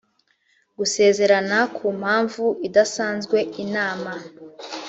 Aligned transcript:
gusezerana 0.77 1.57
ku 1.75 1.85
mpamvu 1.99 2.43
idasanzwe 2.67 3.37
inama 3.63 4.11